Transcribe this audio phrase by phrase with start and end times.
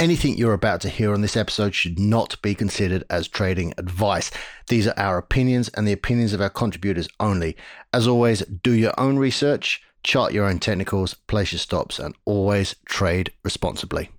[0.00, 4.32] Anything you're about to hear on this episode should not be considered as trading advice.
[4.66, 7.56] These are our opinions and the opinions of our contributors only.
[7.92, 12.74] As always, do your own research, chart your own technicals, place your stops, and always
[12.86, 14.10] trade responsibly.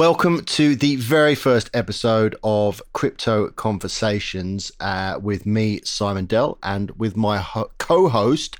[0.00, 6.90] Welcome to the very first episode of Crypto Conversations uh, with me, Simon Dell, and
[6.92, 8.56] with my ho- co host,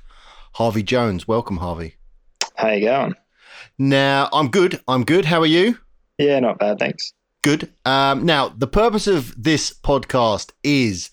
[0.53, 1.27] Harvey Jones.
[1.27, 1.95] Welcome, Harvey.
[2.57, 3.15] How you going?
[3.79, 4.81] Now, I'm good.
[4.87, 5.25] I'm good.
[5.25, 5.79] How are you?
[6.19, 6.77] Yeah, not bad.
[6.77, 7.11] Thanks.
[7.41, 7.73] Good.
[7.85, 11.09] Um, now, the purpose of this podcast is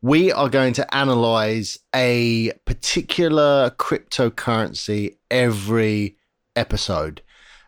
[0.00, 6.16] we are going to analyze a particular cryptocurrency every
[6.56, 7.20] episode.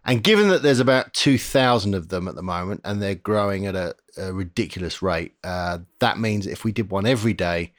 [0.08, 3.76] And given that there's about 2,000 of them at the moment and they're growing at
[3.76, 7.74] a, a ridiculous rate, uh, that means if we did one every day,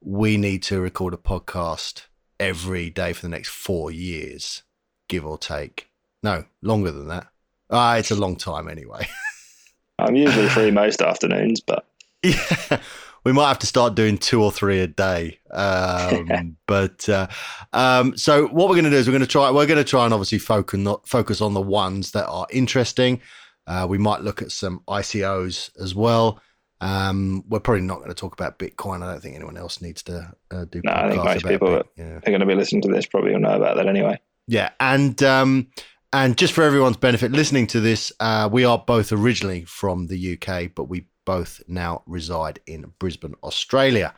[0.00, 2.06] we need to record a podcast
[2.38, 4.62] every day for the next four years,
[5.08, 5.90] give or take.
[6.22, 7.26] No, longer than that.
[7.68, 9.08] Ah, uh, it's a long time anyway.
[9.98, 11.84] I'm usually free most afternoons, but.
[12.22, 12.80] Yeah
[13.26, 15.40] we might have to start doing two or three a day.
[15.50, 17.26] Um, but uh,
[17.72, 19.90] um, so what we're going to do is we're going to try we're going to
[19.90, 23.20] try and obviously focus not focus on the ones that are interesting.
[23.66, 26.40] Uh, we might look at some ICOs as well.
[26.80, 29.02] Um, we're probably not going to talk about Bitcoin.
[29.02, 30.80] I don't think anyone else needs to uh, do.
[30.84, 32.18] No, I think most people that yeah.
[32.18, 34.20] are going to be listening to this probably will know about that anyway.
[34.46, 35.66] Yeah, and um,
[36.12, 40.38] and just for everyone's benefit, listening to this, uh, we are both originally from the
[40.40, 44.14] UK, but we both now reside in Brisbane, Australia.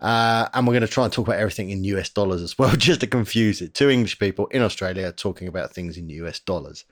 [0.00, 2.70] Uh, and we're going to try and talk about everything in US dollars as well,
[2.76, 3.74] just to confuse it.
[3.74, 6.84] Two English people in Australia talking about things in US dollars.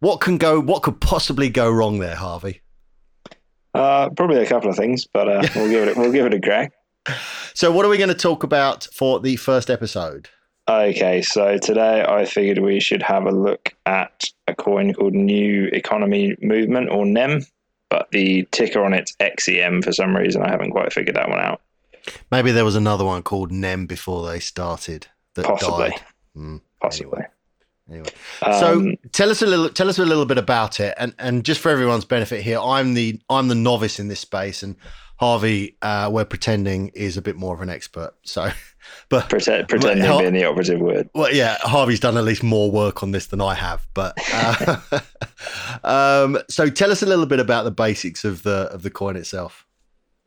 [0.00, 0.60] What can go?
[0.60, 2.60] What could possibly go wrong there, Harvey?
[3.74, 5.96] Uh, probably a couple of things, but uh, we'll give it.
[5.96, 6.72] We'll give it a crack.
[7.54, 10.28] So, what are we going to talk about for the first episode?
[10.68, 15.68] Okay, so today I figured we should have a look at a coin called New
[15.72, 17.44] Economy Movement or NEM
[17.92, 20.40] but the ticker on it's XEM for some reason.
[20.40, 21.60] I haven't quite figured that one out.
[22.30, 25.90] Maybe there was another one called NEM before they started that Possibly.
[25.90, 26.00] died.
[26.34, 27.20] Mm, Possibly.
[27.90, 28.08] Anyway.
[28.40, 28.58] anyway.
[28.60, 31.44] so um, tell us a little tell us a little bit about it and and
[31.44, 34.76] just for everyone's benefit here I'm the I'm the novice in this space and
[35.22, 38.50] Harvey uh, we're pretending is a bit more of an expert so
[39.08, 41.08] but Pretend, pretending being the operative word.
[41.14, 43.86] Well, yeah, Harvey's done at least more work on this than I have.
[43.94, 45.00] But uh,
[45.84, 49.16] um, so, tell us a little bit about the basics of the of the coin
[49.16, 49.66] itself.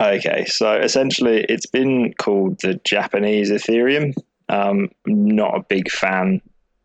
[0.01, 4.13] Okay, so essentially, it's been called the Japanese Ethereum.
[4.49, 6.41] Um, not a big fan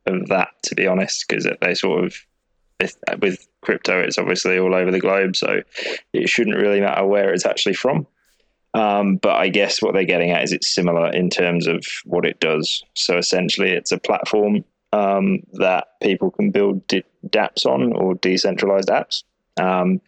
[0.06, 2.14] of that, to be honest, because they sort of
[3.20, 5.62] with crypto, it's obviously all over the globe, so
[6.12, 8.06] it shouldn't really matter where it's actually from.
[8.72, 12.24] Um, but I guess what they're getting at is it's similar in terms of what
[12.24, 12.84] it does.
[12.94, 18.88] So essentially, it's a platform um, that people can build d- dApps on or decentralized
[18.88, 19.24] apps.
[19.60, 20.00] Um,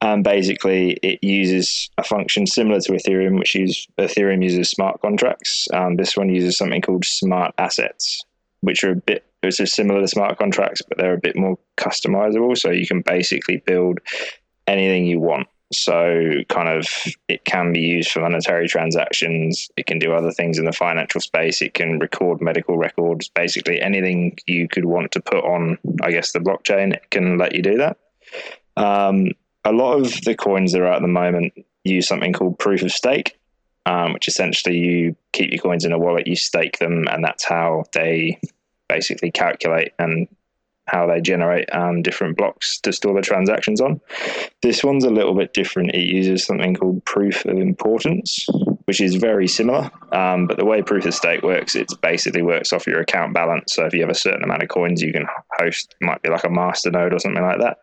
[0.00, 5.68] and basically, it uses a function similar to Ethereum, which use Ethereum uses smart contracts.
[5.72, 8.24] Um, this one uses something called smart assets,
[8.60, 11.58] which are a bit which are similar to smart contracts, but they're a bit more
[11.76, 12.56] customizable.
[12.56, 14.00] So you can basically build
[14.66, 15.48] anything you want.
[15.72, 16.86] So, kind of,
[17.26, 19.68] it can be used for monetary transactions.
[19.76, 21.60] It can do other things in the financial space.
[21.60, 23.28] It can record medical records.
[23.28, 27.54] Basically, anything you could want to put on, I guess, the blockchain, it can let
[27.56, 27.98] you do that.
[28.76, 29.32] Um,
[29.64, 31.52] a lot of the coins that are at the moment
[31.82, 33.36] use something called proof of stake,
[33.86, 37.44] um, which essentially you keep your coins in a wallet, you stake them, and that's
[37.44, 38.38] how they
[38.88, 40.28] basically calculate and
[40.86, 44.00] how they generate um, different blocks to store the transactions on.
[44.62, 45.94] This one's a little bit different.
[45.94, 48.46] It uses something called proof of importance,
[48.84, 49.90] which is very similar.
[50.12, 53.74] Um, but the way proof of stake works, it basically works off your account balance.
[53.74, 55.26] So if you have a certain amount of coins, you can
[55.58, 57.78] host, might be like a master node or something like that.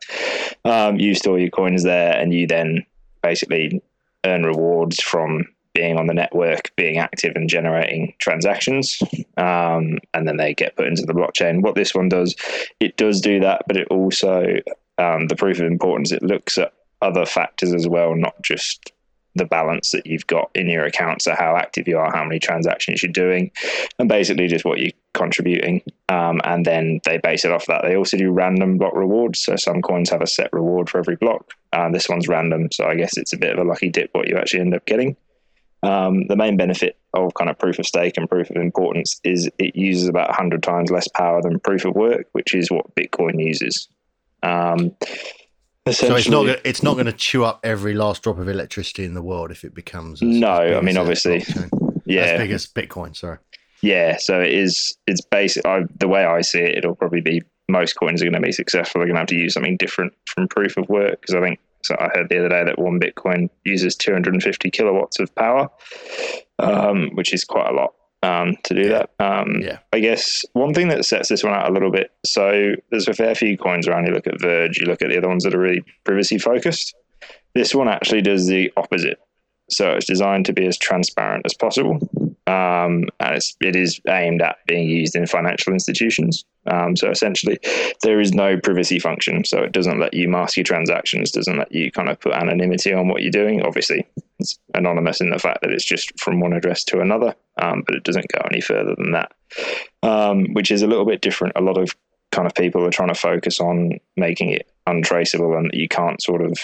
[0.63, 2.85] Um, you store your coins there, and you then
[3.21, 3.81] basically
[4.25, 8.99] earn rewards from being on the network, being active and generating transactions,
[9.37, 11.61] um, and then they get put into the blockchain.
[11.61, 12.35] What this one does,
[12.79, 14.57] it does do that, but it also
[14.97, 16.11] um, the proof of importance.
[16.11, 18.91] It looks at other factors as well, not just
[19.35, 22.39] the balance that you've got in your account, so how active you are, how many
[22.39, 23.51] transactions you're doing,
[23.97, 25.81] and basically just what you're contributing.
[26.09, 27.81] Um, and then they base it off that.
[27.83, 29.39] They also do random block rewards.
[29.39, 31.53] So some coins have a set reward for every block.
[31.71, 34.27] Uh, this one's random, so I guess it's a bit of a lucky dip what
[34.27, 35.17] you actually end up getting.
[35.83, 39.49] Um, the main benefit of kind of proof of stake and proof of importance is
[39.59, 43.43] it uses about 100 times less power than proof of work, which is what Bitcoin
[43.43, 43.89] uses.
[44.43, 44.95] Um,
[45.91, 49.13] so it's not it's not going to chew up every last drop of electricity in
[49.13, 50.59] the world if it becomes as, no.
[50.59, 51.43] As I mean, obviously,
[52.05, 53.15] yeah, as big as Bitcoin.
[53.15, 53.37] Sorry.
[53.81, 54.97] Yeah, so it is.
[55.07, 55.65] It's basic.
[55.65, 58.53] I, the way I see it, it'll probably be most coins are going to be
[58.53, 58.99] successful.
[58.99, 61.59] They're going to have to use something different from proof of work because I think
[61.83, 61.95] so.
[61.99, 65.69] I heard the other day that one Bitcoin uses 250 kilowatts of power,
[66.59, 67.93] um, which is quite a lot
[68.23, 69.11] um, to do that.
[69.19, 69.79] Um, yeah.
[69.91, 72.11] I guess one thing that sets this one out a little bit.
[72.25, 74.07] So there's a fair few coins around.
[74.07, 76.95] You look at Verge, you look at the other ones that are really privacy focused.
[77.53, 79.19] This one actually does the opposite.
[79.69, 81.99] So it's designed to be as transparent as possible
[82.47, 86.45] um, and it's, it is aimed at being used in financial institutions.
[86.65, 87.59] Um, so essentially,
[88.03, 89.43] there is no privacy function.
[89.43, 92.93] So it doesn't let you mask your transactions, doesn't let you kind of put anonymity
[92.93, 93.61] on what you're doing.
[93.61, 94.05] Obviously,
[94.39, 97.95] it's anonymous in the fact that it's just from one address to another, um, but
[97.95, 99.33] it doesn't go any further than that,
[100.03, 101.53] um, which is a little bit different.
[101.55, 101.95] A lot of
[102.31, 106.21] kind of people are trying to focus on making it untraceable and that you can't
[106.21, 106.57] sort of,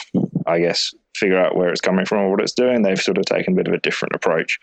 [0.49, 2.81] I guess, figure out where it's coming from or what it's doing.
[2.81, 4.59] They've sort of taken a bit of a different approach.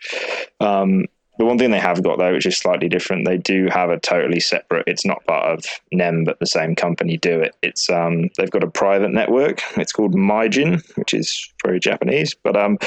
[0.59, 1.05] Um,
[1.39, 3.99] the one thing they have got though, which is slightly different, they do have a
[3.99, 4.85] totally separate.
[4.87, 7.55] It's not part of NEM, but the same company do it.
[7.61, 9.61] It's um, they've got a private network.
[9.77, 12.79] It's called Mijin, which is very Japanese, but um,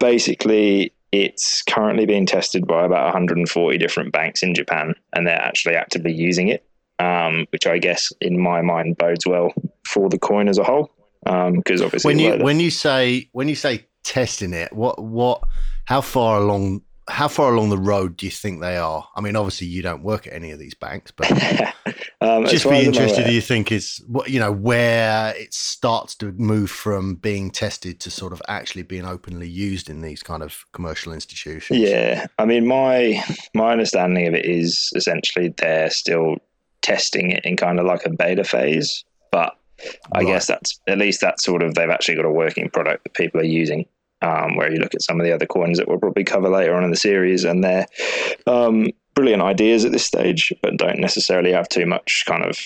[0.00, 5.74] basically it's currently being tested by about 140 different banks in Japan, and they're actually
[5.74, 6.64] actively using it
[6.98, 9.52] um, which I guess in my mind bodes well
[9.86, 10.90] for the coin as a whole.
[11.24, 15.42] Because um, obviously, when you when you say when you say testing it, what what
[15.84, 19.08] how far along how far along the road do you think they are?
[19.16, 21.30] I mean, obviously you don't work at any of these banks, but
[22.20, 23.24] um, just be interested.
[23.24, 28.00] Do you think is what you know where it starts to move from being tested
[28.00, 31.80] to sort of actually being openly used in these kind of commercial institutions?
[31.80, 33.22] Yeah, I mean, my
[33.54, 36.36] my understanding of it is essentially they're still
[36.82, 39.04] testing it in kind of like a beta phase.
[39.30, 39.57] But
[40.12, 40.26] I right.
[40.26, 43.40] guess that's at least that's sort of they've actually got a working product that people
[43.40, 43.86] are using.
[44.20, 46.74] Um, where you look at some of the other coins that we'll probably cover later
[46.74, 47.86] on in the series, and they're
[48.48, 52.58] um, brilliant ideas at this stage, but don't necessarily have too much kind of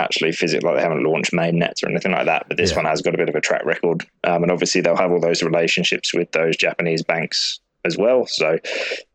[0.00, 2.46] actually physical, like they haven't launched main nets or anything like that.
[2.48, 2.78] But this yeah.
[2.78, 5.20] one has got a bit of a track record, um, and obviously they'll have all
[5.20, 8.26] those relationships with those Japanese banks as well.
[8.26, 8.58] So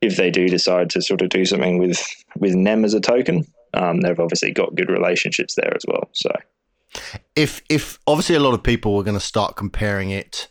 [0.01, 2.05] if they do decide to sort of do something with
[2.37, 6.09] with NEM as a token, um, they've obviously got good relationships there as well.
[6.13, 6.31] So,
[7.35, 10.47] if if obviously a lot of people were going to start comparing it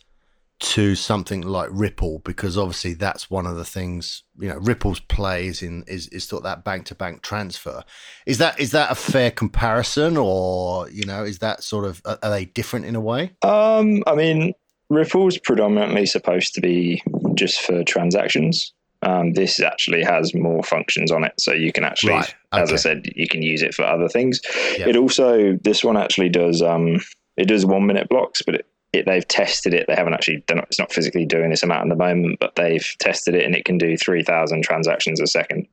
[0.59, 5.61] to something like Ripple, because obviously that's one of the things you know Ripple's plays
[5.61, 7.83] in is is sort of that bank to bank transfer.
[8.25, 12.29] Is that is that a fair comparison, or you know is that sort of are
[12.29, 13.33] they different in a way?
[13.43, 14.53] Um, I mean,
[14.89, 17.03] Ripple's predominantly supposed to be
[17.35, 18.73] just for transactions.
[19.07, 22.35] Um, this actually has more functions on it, so you can actually, right.
[22.53, 22.61] okay.
[22.61, 24.41] as I said, you can use it for other things.
[24.77, 24.87] Yep.
[24.87, 26.99] It also, this one actually does, um,
[27.37, 29.85] it does one minute blocks, but it, it, they've tested it.
[29.87, 30.59] They haven't actually done.
[30.59, 33.63] It's not physically doing this amount at the moment, but they've tested it and it
[33.63, 35.67] can do 3,000 transactions a second,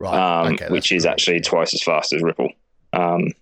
[0.00, 0.14] right.
[0.14, 2.48] Um, okay, which is actually twice as fast as Ripple.
[2.92, 3.32] Because um,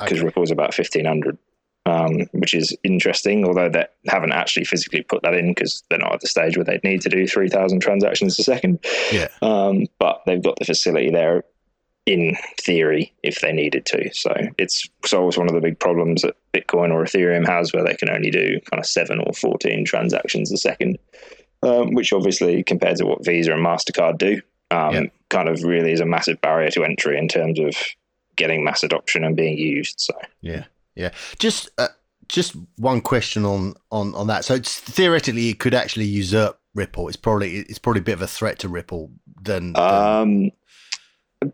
[0.00, 0.20] okay.
[0.20, 1.38] Ripple is about 1,500
[1.86, 6.14] um, which is interesting, although they haven't actually physically put that in because they're not
[6.14, 8.78] at the stage where they'd need to do 3,000 transactions a second.
[9.10, 9.28] Yeah.
[9.42, 11.44] Um, but they've got the facility there
[12.06, 14.10] in theory if they needed to.
[14.12, 14.72] So it
[15.04, 18.30] solves one of the big problems that Bitcoin or Ethereum has where they can only
[18.30, 20.98] do kind of seven or 14 transactions a second,
[21.62, 25.02] um, which obviously compared to what Visa and MasterCard do, um, yeah.
[25.30, 27.74] kind of really is a massive barrier to entry in terms of
[28.36, 30.00] getting mass adoption and being used.
[30.00, 30.64] So, yeah.
[30.94, 31.88] Yeah, just uh,
[32.28, 34.44] just one question on on on that.
[34.44, 37.08] So theoretically, it could actually usurp Ripple.
[37.08, 39.10] It's probably it's probably a bit of a threat to Ripple
[39.42, 39.82] than, than...
[39.82, 40.50] Um,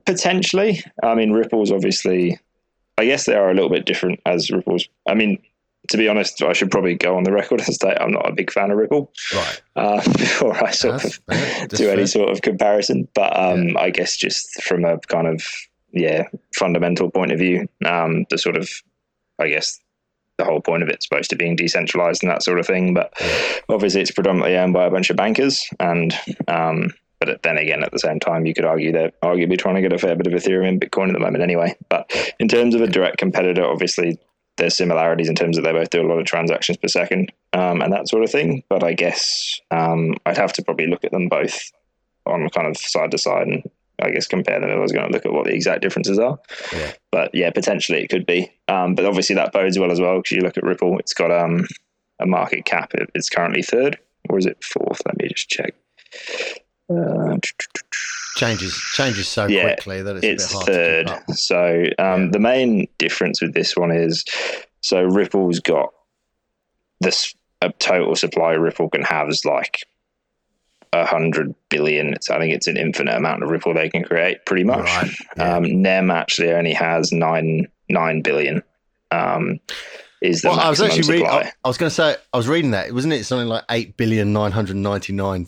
[0.06, 0.82] potentially.
[1.02, 2.38] I mean, Ripple's obviously.
[2.96, 4.88] I guess they are a little bit different as Ripple's.
[5.08, 5.40] I mean,
[5.90, 8.32] to be honest, I should probably go on the record and say I'm not a
[8.32, 9.12] big fan of Ripple.
[9.34, 9.62] Right.
[9.76, 11.18] Uh, before I sort that's,
[11.62, 13.80] of do any sort of comparison, but um, yeah.
[13.80, 15.42] I guess just from a kind of
[15.92, 16.24] yeah
[16.56, 18.68] fundamental point of view, um, the sort of
[19.38, 19.80] I guess
[20.38, 22.94] the whole point of it's supposed to being decentralized and that sort of thing.
[22.94, 23.12] But
[23.68, 25.68] obviously, it's predominantly owned by a bunch of bankers.
[25.80, 26.14] And
[26.46, 29.80] um, but then again, at the same time, you could argue they're arguably trying to
[29.80, 31.76] get a fair bit of Ethereum and Bitcoin at the moment, anyway.
[31.88, 34.18] But in terms of a direct competitor, obviously.
[34.56, 37.80] There's similarities in terms that they both do a lot of transactions per second um,
[37.80, 38.64] and that sort of thing.
[38.68, 41.70] But I guess um, I'd have to probably look at them both
[42.26, 43.62] on kind of side to side and
[44.00, 44.70] I guess compare them.
[44.70, 46.38] I was going to look at what the exact differences are.
[46.72, 46.92] Yeah.
[47.10, 48.50] But yeah, potentially it could be.
[48.68, 51.30] Um, but obviously that bodes well as well because you look at Ripple, it's got
[51.32, 51.66] um,
[52.20, 52.92] a market cap.
[53.14, 55.00] It's currently third, or is it fourth?
[55.06, 55.74] Let me just check.
[56.90, 57.36] Uh,
[58.36, 61.06] changes changes so Yeah, quickly that it's, it's a bit hard third.
[61.08, 61.36] to keep up.
[61.36, 62.28] So um, Yeah.
[62.32, 64.24] the main difference with this one is
[64.80, 65.90] so Ripple's got
[67.00, 69.84] this a total supply Ripple can have is like
[70.92, 72.14] a hundred billion.
[72.14, 74.84] It's, I think it's an infinite amount of Ripple they can create, pretty much.
[74.84, 75.56] Right, yeah.
[75.56, 78.62] Um, Nem actually only has nine nine billion.
[79.10, 79.60] Um,
[80.20, 81.26] is the Well, I was actually reading.
[81.26, 83.96] I, I was going to say I was reading that wasn't it something like eight
[83.96, 85.46] billion nine hundred ninety nine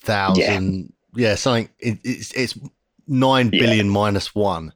[0.00, 0.92] thousand?
[1.14, 1.68] Yeah, something.
[1.78, 2.58] It, it's it's
[3.06, 3.60] nine Yeah.
[3.60, 4.72] billion minus one.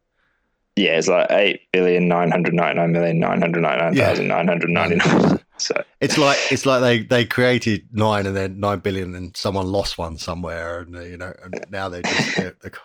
[0.77, 4.29] Yeah, it's like eight billion nine hundred ninety nine million nine hundred ninety nine thousand
[4.29, 5.41] nine hundred ninety nine.
[5.57, 9.69] So It's like it's like they they created nine and then nine billion and someone
[9.69, 12.37] lost one somewhere and uh, you know and now they just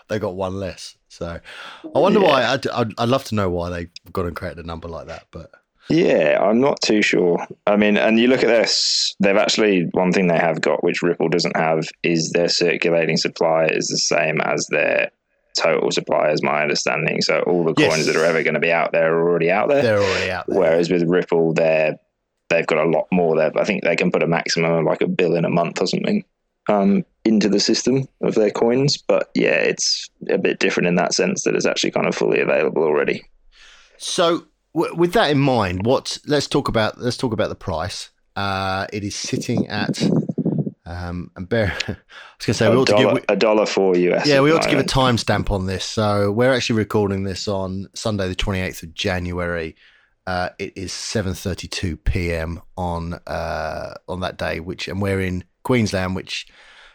[0.08, 0.96] they got one less.
[1.08, 1.40] So
[1.96, 2.46] I wonder why.
[2.46, 5.26] I'd, I'd I'd love to know why they got and created a number like that.
[5.32, 5.50] But
[5.90, 7.46] Yeah, I'm not too sure.
[7.66, 11.02] I mean, and you look at this, they've actually, one thing they have got, which
[11.02, 15.10] Ripple doesn't have, is their circulating supply is the same as their
[15.58, 17.22] total supply, is my understanding.
[17.22, 17.90] So all the Yes.
[17.90, 19.82] coins that are ever going to be out there are already out there.
[19.82, 20.60] they're already out there.
[20.60, 21.98] Whereas with Ripple, they're,
[22.50, 23.52] they've got a lot more there.
[23.58, 25.88] I think they can put a maximum of like a bill in a month or
[25.88, 26.24] something
[26.68, 28.98] um, into the system of their coins.
[28.98, 32.40] But yeah, it's a bit different in that sense that it's actually kind of fully
[32.40, 33.24] available already.
[33.98, 37.00] So, w- with that in mind, what let's talk about.
[37.00, 38.10] Let's talk about the price.
[38.36, 40.02] Uh, it is sitting at.
[40.90, 41.78] Um, and bear.
[41.88, 41.98] I was going
[42.48, 43.26] to say we a, ought to dollar, give.
[43.30, 44.26] a dollar for US.
[44.26, 45.86] Yeah, we ought to give a timestamp on this.
[45.86, 49.76] So we're actually recording this on Sunday, the twenty eighth of January.
[50.26, 52.60] Uh, it is seven thirty two p.m.
[52.76, 56.48] on uh, on that day, which and we're in Queensland, which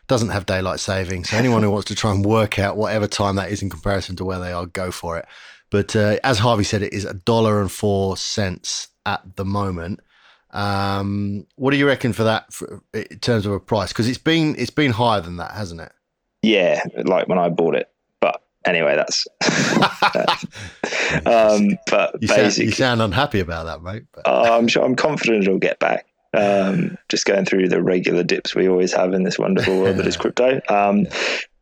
[0.09, 1.23] doesn't have daylight saving.
[1.23, 4.17] So anyone who wants to try and work out whatever time that is in comparison
[4.17, 5.27] to where they are, go for it.
[5.71, 10.01] But uh, as Harvey said, it is a dollar and four cents at the moment.
[10.55, 13.89] Um, what do you reckon for that for, in terms of a price?
[13.89, 15.93] Because it's been it's been higher than that, hasn't it?
[16.43, 17.91] Yeah, like when I bought it.
[18.21, 19.27] But anyway, that's.
[21.27, 24.05] um, but you, sound, basically, you sound unhappy about that, mate.
[24.13, 26.07] But, uh, I'm sure I'm confident it'll get back.
[26.33, 30.07] Um, just going through the regular dips we always have in this wonderful world that
[30.07, 30.61] is crypto.
[30.69, 31.07] Um,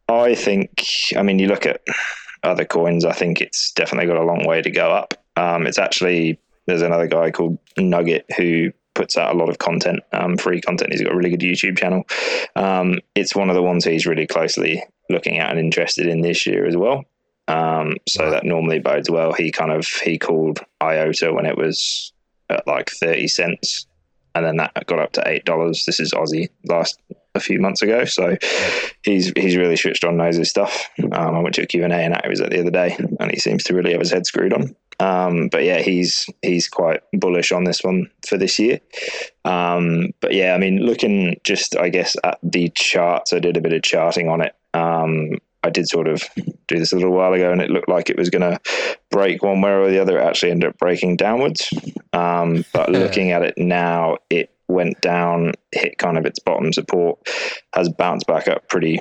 [0.09, 0.85] I think,
[1.17, 1.83] I mean, you look at
[2.43, 5.15] other coins, I think it's definitely got a long way to go up.
[5.37, 10.01] Um, it's actually, there's another guy called Nugget who puts out a lot of content,
[10.13, 10.93] um, free content.
[10.93, 12.05] He's got a really good YouTube channel.
[12.57, 16.47] Um, it's one of the ones he's really closely looking at and interested in this
[16.47, 17.05] year as well.
[17.49, 19.33] Um, so that normally bodes well.
[19.33, 22.13] He kind of he called IOTA when it was
[22.51, 23.87] at like thirty cents,
[24.35, 25.85] and then that got up to eight dollars.
[25.85, 27.01] This is Aussie last
[27.43, 28.37] few months ago, so
[29.03, 30.89] he's he's really switched on knows his stuff.
[31.01, 32.97] Um, I went to a Q and A and that was at the other day,
[33.21, 34.75] and he seems to really have his head screwed on.
[35.01, 38.81] Um, but yeah, he's he's quite bullish on this one for this year.
[39.45, 43.61] Um, but yeah, I mean, looking just I guess at the charts, I did a
[43.61, 44.55] bit of charting on it.
[44.75, 46.23] Um, I did sort of
[46.67, 48.61] do this a little while ago, and it looked like it was going to
[49.11, 50.19] break one way or the other.
[50.19, 51.69] It actually ended up breaking downwards.
[52.13, 57.19] Um, but looking at it now, it went down, hit kind of its bottom support,
[57.75, 59.01] has bounced back up pretty.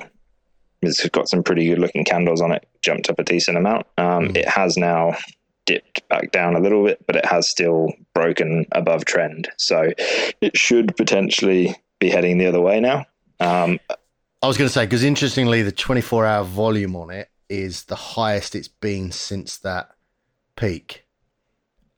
[0.82, 3.86] It's got some pretty good looking candles on it, jumped up a decent amount.
[3.98, 4.36] Um, Mm.
[4.36, 5.16] It has now
[5.64, 9.48] dipped back down a little bit, but it has still broken above trend.
[9.58, 9.92] So
[10.40, 13.06] it should potentially be heading the other way now.
[13.38, 13.78] Um,
[14.42, 17.94] I was going to say because interestingly, the 24 hour volume on it is the
[17.94, 19.90] highest it's been since that
[20.56, 21.04] peak.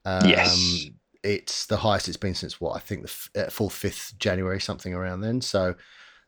[0.05, 0.85] Um, Yes.
[1.25, 4.93] It's the highest it's been since what I think the uh, full fifth January, something
[4.93, 5.41] around then.
[5.41, 5.75] So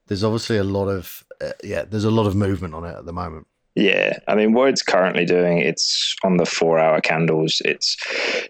[0.07, 3.05] there's obviously a lot of uh, yeah, there's a lot of movement on it at
[3.05, 3.47] the moment.
[3.75, 7.61] Yeah, I mean, what it's currently doing, it's on the four-hour candles.
[7.63, 7.95] It's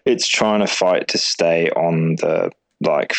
[0.05, 2.49] it's trying to fight to stay on the
[2.79, 3.13] like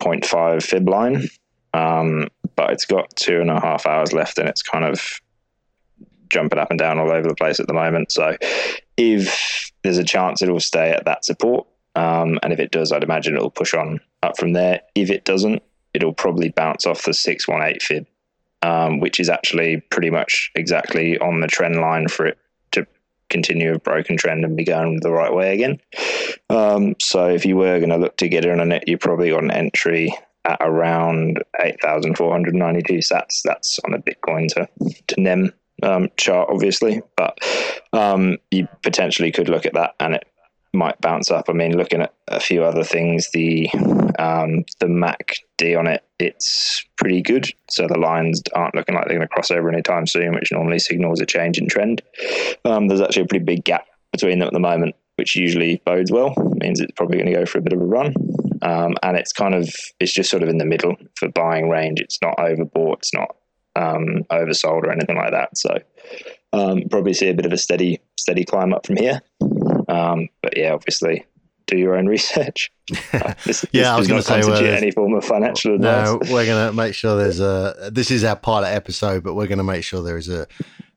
[0.00, 1.28] 0.5 fib line,
[1.74, 5.20] um, but it's got two and a half hours left, and it's kind of
[6.30, 8.10] jumping up and down all over the place at the moment.
[8.10, 8.38] So,
[8.96, 13.04] if there's a chance it'll stay at that support, um, and if it does, I'd
[13.04, 14.80] imagine it'll push on up from there.
[14.94, 15.62] If it doesn't,
[15.94, 18.06] it'll probably bounce off the 618 fib
[18.62, 22.38] um, which is actually pretty much exactly on the trend line for it
[22.72, 22.86] to
[23.28, 25.80] continue a broken trend and be going the right way again.
[26.50, 29.30] Um, so if you were going to look to get in on it, you probably
[29.30, 33.42] got an entry at around 8,492 sats.
[33.44, 34.68] That's on a Bitcoin to,
[35.08, 37.38] to NEM um, chart, obviously, but
[37.92, 40.26] um, you potentially could look at that and it
[40.72, 41.46] might bounce up.
[41.48, 43.68] I mean, looking at a few other things, the
[44.18, 47.46] um, the MACD on it, it's pretty good.
[47.70, 50.78] So the lines aren't looking like they're going to cross over anytime soon, which normally
[50.78, 52.02] signals a change in trend.
[52.64, 56.12] Um, there's actually a pretty big gap between them at the moment, which usually bodes
[56.12, 56.34] well.
[56.36, 58.14] It means it's probably going to go for a bit of a run.
[58.62, 62.00] Um, and it's kind of it's just sort of in the middle for buying range.
[62.00, 62.98] It's not overbought.
[62.98, 63.36] It's not
[63.76, 65.56] um, oversold or anything like that.
[65.56, 65.78] So
[66.52, 69.22] um, probably see a bit of a steady steady climb up from here.
[69.90, 71.24] Um, but yeah, obviously
[71.66, 72.72] do your own research.
[73.44, 76.06] this, yeah, this I was going to say well, any form of financial advice.
[76.06, 77.90] No, we're going to make sure there's a.
[77.92, 80.46] This is our pilot episode, but we're going to make sure there is a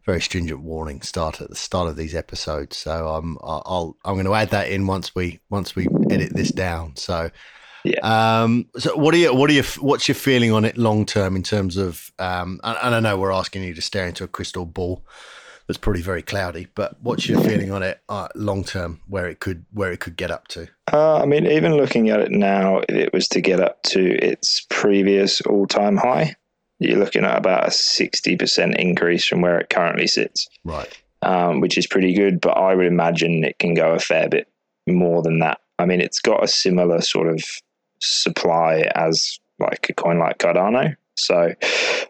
[0.05, 2.77] very stringent warning start at the start of these episodes.
[2.77, 6.51] So I'm I'll I'm going to add that in once we once we edit this
[6.51, 6.95] down.
[6.95, 7.29] So
[7.83, 7.99] yeah.
[8.43, 11.35] Um, so what are you what are you what's your feeling on it long term
[11.35, 14.27] in terms of um, and, and I know we're asking you to stare into a
[14.27, 15.05] crystal ball
[15.67, 19.39] that's probably very cloudy, but what's your feeling on it uh, long term where it
[19.39, 20.67] could where it could get up to?
[20.91, 24.01] Uh, I mean, even looking at it now, if it was to get up to
[24.23, 26.35] its previous all time high,
[26.79, 30.47] you're looking at about a 60% increase from where it currently sits.
[30.63, 30.89] Right.
[31.21, 34.49] Um, which is pretty good, but I would imagine it can go a fair bit
[34.87, 35.61] more than that.
[35.79, 37.41] I mean, it's got a similar sort of
[38.01, 40.95] supply as like a coin like Cardano.
[41.15, 41.53] So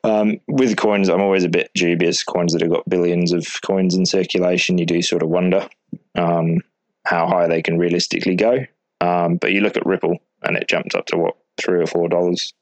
[0.03, 2.23] um, with coins, I'm always a bit dubious.
[2.23, 5.67] Coins that have got billions of coins in circulation, you do sort of wonder
[6.15, 6.61] um,
[7.05, 8.65] how high they can realistically go.
[9.01, 12.07] Um, but you look at Ripple, and it jumped up to what three or four
[12.09, 12.53] dollars,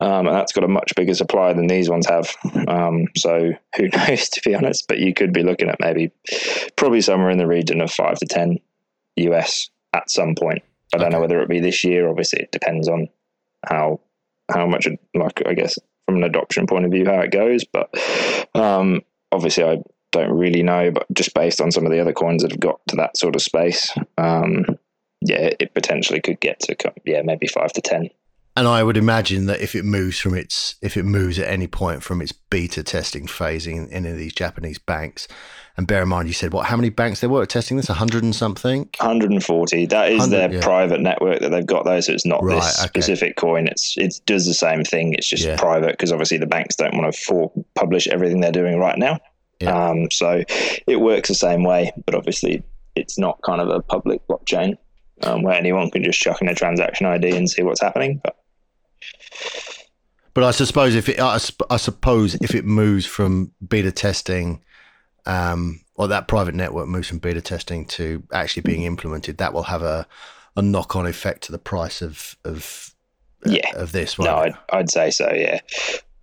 [0.00, 2.34] um, and that's got a much bigger supply than these ones have.
[2.66, 4.86] Um, so who knows, to be honest?
[4.88, 6.10] But you could be looking at maybe
[6.76, 8.58] probably somewhere in the region of five to ten
[9.16, 10.62] US at some point.
[10.94, 11.16] I don't okay.
[11.16, 12.08] know whether it be this year.
[12.08, 13.08] Obviously, it depends on
[13.68, 14.00] how
[14.50, 17.64] how much, like I guess, from an adoption point of view, how it goes.
[17.64, 17.90] But
[18.54, 19.78] um, obviously, I
[20.12, 20.90] don't really know.
[20.90, 23.36] But just based on some of the other coins that have got to that sort
[23.36, 24.64] of space, um,
[25.20, 28.10] yeah, it potentially could get to yeah maybe five to ten.
[28.56, 31.66] And I would imagine that if it moves from its if it moves at any
[31.66, 35.28] point from its beta testing phase in any of these Japanese banks,
[35.76, 36.66] and bear in mind, you said what?
[36.66, 37.88] How many banks there were testing this?
[37.88, 38.88] hundred and something.
[38.98, 39.86] Hundred and forty.
[39.86, 40.62] That is their yeah.
[40.62, 42.88] private network that they've got though, so it's not right, this okay.
[42.88, 43.68] specific coin.
[43.68, 45.12] It's it does the same thing.
[45.12, 45.56] It's just yeah.
[45.56, 49.18] private because obviously the banks don't want to for publish everything they're doing right now.
[49.60, 49.88] Yeah.
[49.88, 50.42] Um, so
[50.86, 52.62] it works the same way, but obviously
[52.94, 54.76] it's not kind of a public blockchain
[55.22, 58.20] um, where anyone can just chuck in a transaction ID and see what's happening.
[58.22, 58.36] But
[60.32, 61.38] but I suppose if it, I,
[61.70, 64.62] I suppose if it moves from beta testing
[65.26, 69.64] um, or that private network moves from beta testing to actually being implemented, that will
[69.64, 70.06] have a,
[70.56, 72.94] a knock on effect to the price of of
[73.46, 74.18] uh, yeah of this.
[74.18, 75.30] No, I'd, I'd, say so.
[75.32, 75.60] Yeah,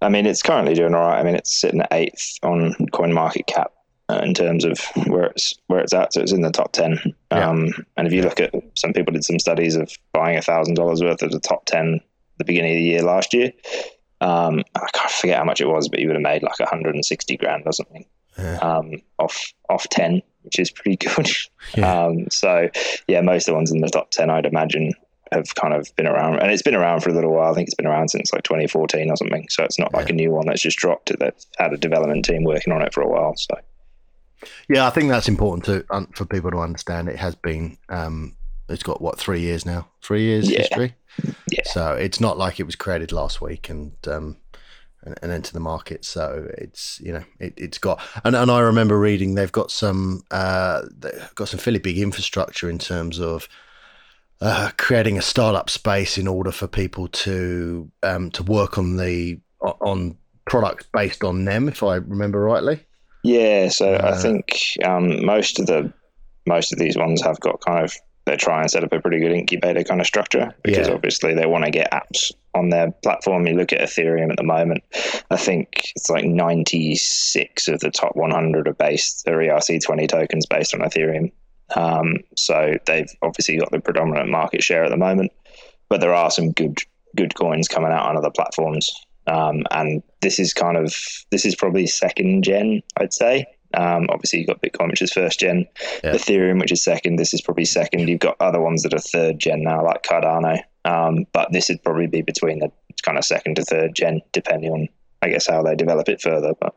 [0.02, 1.20] I mean it's currently doing all right.
[1.20, 3.72] I mean it's sitting at eighth on Coin Market Cap
[4.10, 6.14] uh, in terms of where it's where it's at.
[6.14, 7.00] So it's in the top ten.
[7.32, 7.50] Yeah.
[7.50, 10.76] Um, and if you look at some people did some studies of buying a thousand
[10.76, 12.00] dollars worth of the top ten
[12.38, 13.52] the beginning of the year last year.
[14.22, 17.36] Um, I can't forget how much it was, but you would have made like 160
[17.38, 18.06] grand or something
[18.38, 18.58] yeah.
[18.58, 21.30] um, off off ten, which is pretty good.
[21.76, 22.04] Yeah.
[22.04, 22.70] Um, so
[23.08, 24.92] yeah, most of the ones in the top ten, I'd imagine,
[25.32, 27.52] have kind of been around, and it's been around for a little while.
[27.52, 29.48] I think it's been around since like 2014 or something.
[29.50, 29.98] So it's not yeah.
[29.98, 31.18] like a new one that's just dropped.
[31.18, 33.34] They've had a development team working on it for a while.
[33.38, 33.56] So
[34.70, 37.10] yeah, I think that's important to for people to understand.
[37.10, 37.78] It has been.
[37.90, 38.36] Um,
[38.70, 39.88] it's got what three years now?
[40.02, 40.96] Three years history.
[41.52, 41.64] Yeah.
[41.66, 44.38] So it's not like it was created last week and um,
[45.04, 46.06] and, and enter the market.
[46.06, 50.24] So it's you know it, has got and, and I remember reading they've got some
[50.32, 53.48] uh, they've got some fairly big infrastructure in terms of
[54.42, 59.40] uh, creating a startup space in order for people to um, to work on the
[59.62, 62.86] on products based on them, if I remember rightly.
[63.24, 65.94] Yeah, so uh, I think um, most of the
[66.46, 69.20] most of these ones have got kind of they try and set up a pretty
[69.20, 70.94] good incubator kind of structure because yeah.
[70.94, 73.46] obviously they want to get apps on their platform.
[73.48, 74.84] You look at Ethereum at the moment,
[75.30, 80.74] I think it's like 96 of the top 100 are based, are ERC20 tokens based
[80.74, 81.32] on Ethereum.
[81.76, 85.32] Um, so they've obviously got the predominant market share at the moment,
[85.90, 86.78] but there are some good
[87.16, 88.92] good coins coming out on other platforms.
[89.28, 90.94] Um, and this is kind of
[91.32, 93.46] this is probably second gen, I'd say.
[93.76, 95.66] Um, obviously, you've got Bitcoin, which is first gen,
[96.04, 96.14] yeah.
[96.14, 97.16] Ethereum, which is second.
[97.16, 98.08] This is probably second.
[98.08, 100.60] You've got other ones that are third gen now, like Cardano.
[100.86, 102.72] Um, but this would probably be between the
[103.04, 104.90] kind of second to third gen, depending on,
[105.22, 106.54] I guess, how they develop it further.
[106.60, 106.76] But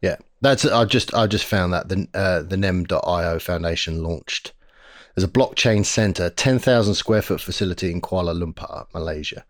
[0.00, 4.52] yeah, that's I just I just found that the uh, the Nem.io Foundation launched
[5.14, 9.44] There's a blockchain center, ten thousand square foot facility in Kuala Lumpur, Malaysia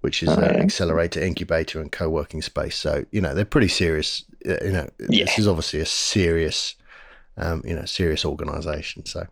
[0.00, 2.76] which is oh, an accelerator, incubator, and co-working space.
[2.76, 4.24] So you know they're pretty serious.
[4.46, 5.24] Uh, you know, yeah.
[5.24, 6.74] this is obviously a serious,
[7.36, 9.06] um, you know, serious organisation.
[9.06, 9.26] So,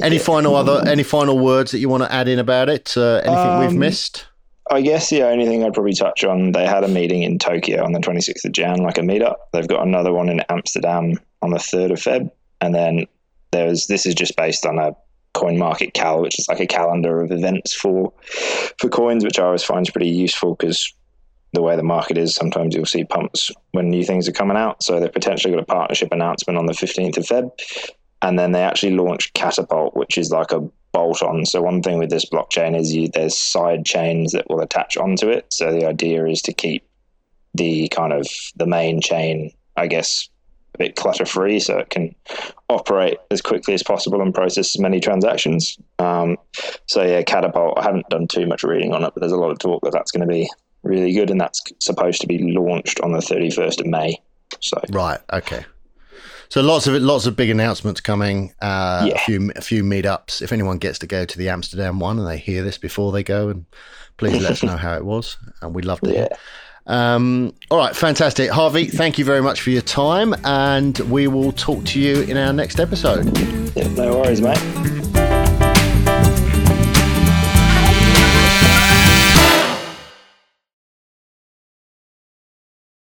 [0.00, 0.22] any yeah.
[0.22, 2.96] final other any final words that you want to add in about it?
[2.96, 4.26] Uh, anything um, we've missed?
[4.70, 7.84] I guess the only thing I'd probably touch on, they had a meeting in Tokyo
[7.84, 9.36] on the 26th of Jan, like a meetup.
[9.52, 12.30] They've got another one in Amsterdam on the 3rd of Feb.
[12.62, 13.06] And then
[13.50, 14.96] there's, this is just based on a
[15.34, 18.12] Coin Market Cal, which is like a calendar of events for
[18.78, 20.94] for coins, which I always find pretty useful because
[21.54, 24.82] the way the market is, sometimes you'll see pumps when new things are coming out.
[24.82, 27.50] So they've potentially got a partnership announcement on the 15th of Feb.
[28.22, 30.60] And then they actually launched Catapult, which is like a
[30.92, 31.46] bolt on.
[31.46, 35.28] So one thing with this blockchain is you, there's side chains that will attach onto
[35.28, 35.46] it.
[35.50, 36.84] So the idea is to keep
[37.54, 40.28] the kind of the main chain, I guess,
[40.74, 42.14] a bit clutter free so it can
[42.68, 45.78] operate as quickly as possible and process as many transactions.
[46.00, 46.36] Um,
[46.86, 49.50] so yeah, Catapult, I haven't done too much reading on it, but there's a lot
[49.50, 50.48] of talk that that's going to be
[50.84, 54.20] really good and that's supposed to be launched on the 31st of May.
[54.60, 55.64] So Right, okay.
[56.50, 58.52] So lots of it, lots of big announcements coming.
[58.60, 59.14] Uh, Yeah.
[59.14, 60.42] A few, a few meetups.
[60.42, 63.22] If anyone gets to go to the Amsterdam one and they hear this before they
[63.24, 63.64] go, and
[64.18, 66.28] please let us know how it was, and we'd love to hear.
[66.30, 66.36] yeah,
[66.86, 68.84] Um, all right, fantastic, Harvey.
[68.86, 72.52] Thank you very much for your time, and we will talk to you in our
[72.52, 73.36] next episode.
[73.74, 75.03] yeah no worries, mate.